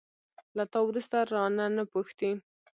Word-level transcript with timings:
له 0.57 0.63
تا 0.71 0.79
وروسته، 0.83 1.17
رانه، 1.31 1.65
نه 1.75 1.83
پوښتي 1.91 2.31